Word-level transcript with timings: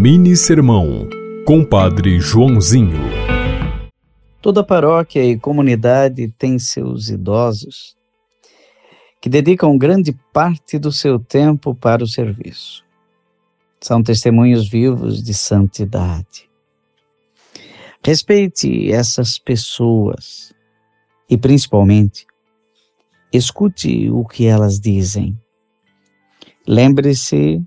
Mini 0.00 0.36
Sermão, 0.36 1.08
Compadre 1.44 2.20
Joãozinho. 2.20 3.00
Toda 4.40 4.62
paróquia 4.62 5.24
e 5.24 5.36
comunidade 5.36 6.32
tem 6.38 6.56
seus 6.56 7.08
idosos 7.08 7.96
que 9.20 9.28
dedicam 9.28 9.76
grande 9.76 10.16
parte 10.32 10.78
do 10.78 10.92
seu 10.92 11.18
tempo 11.18 11.74
para 11.74 12.04
o 12.04 12.06
serviço. 12.06 12.84
São 13.80 14.00
testemunhos 14.00 14.68
vivos 14.68 15.20
de 15.20 15.34
santidade. 15.34 16.48
Respeite 18.00 18.92
essas 18.92 19.36
pessoas 19.36 20.54
e, 21.28 21.36
principalmente, 21.36 22.24
escute 23.32 24.08
o 24.10 24.24
que 24.24 24.46
elas 24.46 24.78
dizem. 24.78 25.36
Lembre-se 26.68 27.60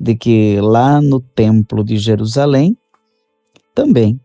de 0.00 0.14
que 0.14 0.58
lá 0.62 1.02
no 1.02 1.20
Templo 1.20 1.84
de 1.84 1.98
Jerusalém 1.98 2.74
também 3.74 4.18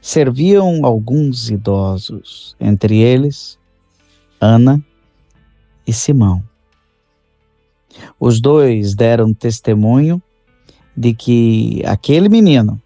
serviam 0.00 0.84
alguns 0.84 1.50
idosos, 1.50 2.56
entre 2.58 2.98
eles 2.98 3.58
Ana 4.40 4.82
e 5.86 5.92
Simão. 5.92 6.42
Os 8.18 8.40
dois 8.40 8.94
deram 8.94 9.34
testemunho 9.34 10.22
de 10.96 11.12
que 11.12 11.82
aquele 11.84 12.28
menino 12.28 12.80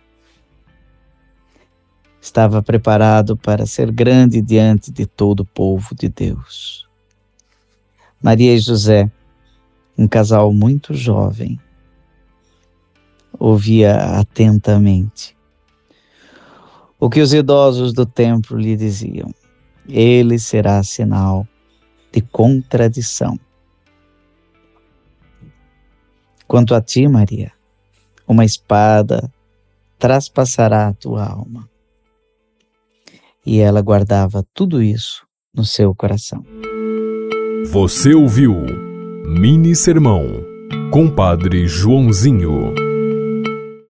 estava 2.20 2.62
preparado 2.62 3.36
para 3.36 3.64
ser 3.64 3.92
grande 3.92 4.42
diante 4.42 4.90
de 4.90 5.06
todo 5.06 5.40
o 5.40 5.46
povo 5.46 5.94
de 5.94 6.08
Deus. 6.08 6.86
Maria 8.20 8.54
e 8.54 8.58
José 8.58 9.10
um 9.98 10.06
casal 10.06 10.52
muito 10.52 10.94
jovem, 10.94 11.60
ouvia 13.36 13.96
atentamente 14.18 15.36
o 17.00 17.10
que 17.10 17.20
os 17.20 17.32
idosos 17.32 17.92
do 17.92 18.06
templo 18.06 18.56
lhe 18.56 18.76
diziam. 18.76 19.32
Ele 19.88 20.38
será 20.38 20.82
sinal 20.82 21.46
de 22.12 22.20
contradição. 22.20 23.38
Quanto 26.46 26.74
a 26.74 26.80
ti, 26.80 27.06
Maria, 27.06 27.52
uma 28.26 28.44
espada 28.44 29.32
traspassará 29.98 30.88
a 30.88 30.94
tua 30.94 31.26
alma. 31.26 31.68
E 33.44 33.60
ela 33.60 33.80
guardava 33.80 34.44
tudo 34.52 34.82
isso 34.82 35.26
no 35.54 35.64
seu 35.64 35.94
coração. 35.94 36.44
Você 37.70 38.14
ouviu 38.14 38.87
Mini 39.30 39.76
Sermão, 39.76 40.42
Compadre 40.90 41.68
Joãozinho. 41.68 42.87